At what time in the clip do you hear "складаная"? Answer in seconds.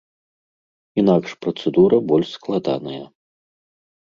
2.39-3.03